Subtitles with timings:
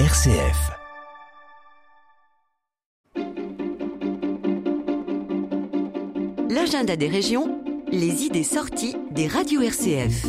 [0.00, 0.72] RCF.
[6.50, 7.60] L'agenda des régions,
[7.92, 10.26] les idées sorties des radios RCF.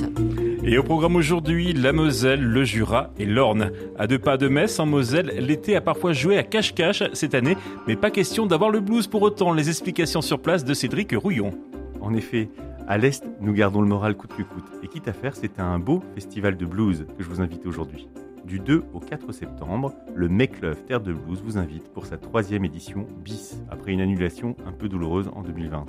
[0.64, 3.72] Et au programme aujourd'hui, la Moselle, le Jura et l'Orne.
[3.98, 7.58] À deux pas de Metz, en Moselle, l'été a parfois joué à cache-cache cette année,
[7.88, 9.52] mais pas question d'avoir le blues pour autant.
[9.52, 11.58] Les explications sur place de Cédric Rouillon.
[12.02, 12.50] En effet,
[12.88, 14.70] à l'Est, nous gardons le moral coûte que coûte.
[14.84, 18.08] Et quitte à faire, c'est un beau festival de blues que je vous invite aujourd'hui.
[18.46, 22.64] Du 2 au 4 septembre, le Love Terre de Blues vous invite pour sa troisième
[22.64, 25.86] édition bis, après une annulation un peu douloureuse en 2020.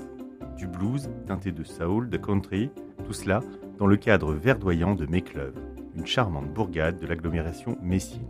[0.57, 2.71] Du blues teinté de soul, de country,
[3.05, 3.41] tout cela
[3.79, 5.53] dans le cadre verdoyant de Love,
[5.97, 8.27] une charmante bourgade de l'agglomération messine.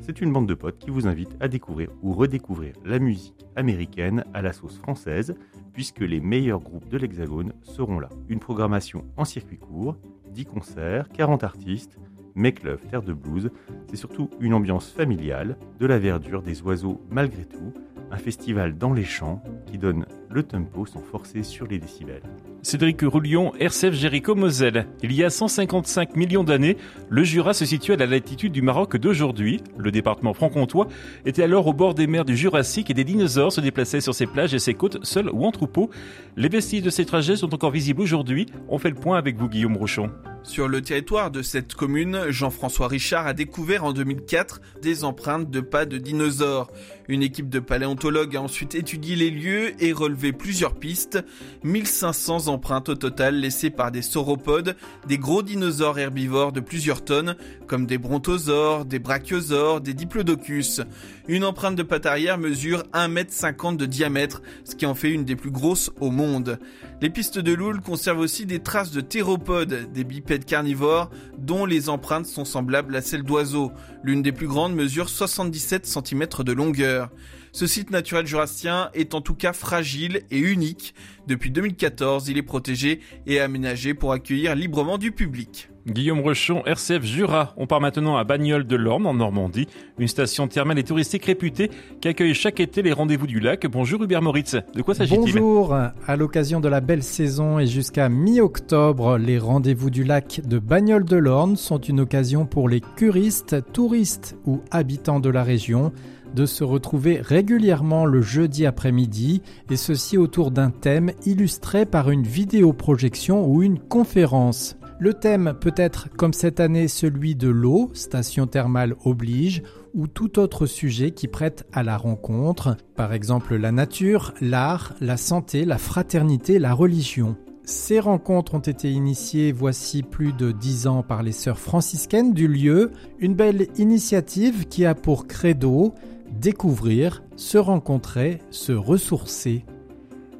[0.00, 4.24] C'est une bande de potes qui vous invite à découvrir ou redécouvrir la musique américaine
[4.34, 5.36] à la sauce française,
[5.72, 8.08] puisque les meilleurs groupes de l'Hexagone seront là.
[8.28, 9.96] Une programmation en circuit court,
[10.32, 11.98] 10 concerts, 40 artistes,
[12.36, 13.50] Love Terre de Blues,
[13.88, 17.72] c'est surtout une ambiance familiale, de la verdure, des oiseaux malgré tout,
[18.10, 22.22] un festival dans les champs qui donne le tempo sans forcer sur les décibels.
[22.62, 24.86] Cédric Roulion, RCF Jéricho Moselle.
[25.02, 26.76] Il y a 155 millions d'années,
[27.08, 29.60] le Jura se situait à la latitude du Maroc d'aujourd'hui.
[29.76, 30.88] Le département franc-comtois
[31.26, 34.26] était alors au bord des mers du Jurassique et des dinosaures se déplaçaient sur ses
[34.26, 35.90] plages et ses côtes, seuls ou en troupeau.
[36.36, 38.46] Les vestiges de ces trajets sont encore visibles aujourd'hui.
[38.68, 40.10] On fait le point avec vous, Guillaume Rochon.
[40.44, 45.60] Sur le territoire de cette commune, Jean-François Richard a découvert en 2004 des empreintes de
[45.60, 46.70] pas de dinosaures.
[47.08, 51.24] Une équipe de paléontologues a ensuite étudié les lieux et relevé plusieurs pistes.
[51.64, 54.76] 1500 empreintes au total laissées par des sauropodes,
[55.08, 60.82] des gros dinosaures herbivores de plusieurs tonnes, comme des brontosaures, des brachiosaures, des diplodocus.
[61.26, 65.24] Une empreinte de patte arrière mesure 1,50 m de diamètre, ce qui en fait une
[65.24, 66.58] des plus grosses au monde.
[67.00, 71.88] Les pistes de Loul conservent aussi des traces de théropodes, des bipèdes carnivores, dont les
[71.88, 73.70] empreintes sont semblables à celles d'oiseaux.
[74.02, 77.10] L'une des plus grandes mesure 77 cm de longueur.
[77.52, 80.94] Ce site naturel jurassien est en tout cas fragile et unique.
[81.28, 85.68] Depuis 2014, il est protégé et aménagé pour accueillir librement du public.
[85.86, 87.52] Guillaume Rochon, RCF Jura.
[87.58, 89.68] On part maintenant à Bagnoles de l'Orne, en Normandie,
[89.98, 93.66] une station thermale et touristique réputée qui accueille chaque été les rendez-vous du lac.
[93.66, 98.08] Bonjour Hubert Moritz, de quoi s'agit-il Bonjour, à l'occasion de la belle saison et jusqu'à
[98.08, 103.56] mi-octobre, les rendez-vous du lac de Bagnoles de l'Orne sont une occasion pour les curistes,
[103.74, 105.92] touristes ou habitants de la région
[106.34, 112.24] de se retrouver régulièrement le jeudi après-midi, et ceci autour d'un thème illustré par une
[112.24, 114.76] vidéoprojection ou une conférence.
[115.04, 120.38] Le thème peut être comme cette année celui de l'eau, station thermale oblige, ou tout
[120.38, 125.76] autre sujet qui prête à la rencontre, par exemple la nature, l'art, la santé, la
[125.76, 127.36] fraternité, la religion.
[127.64, 132.48] Ces rencontres ont été initiées voici plus de dix ans par les sœurs franciscaines du
[132.48, 135.92] lieu, une belle initiative qui a pour credo
[136.30, 139.66] découvrir, se rencontrer, se ressourcer.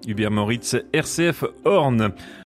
[0.06, 2.12] Hubert Moritz, RCF Horn.